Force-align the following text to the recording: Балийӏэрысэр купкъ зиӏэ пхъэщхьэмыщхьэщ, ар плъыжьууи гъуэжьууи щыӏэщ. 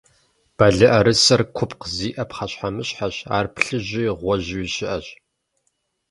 Балийӏэрысэр 0.57 1.41
купкъ 1.55 1.85
зиӏэ 1.95 2.23
пхъэщхьэмыщхьэщ, 2.29 3.17
ар 3.37 3.45
плъыжьууи 3.53 4.15
гъуэжьууи 4.19 4.71
щыӏэщ. 4.73 5.07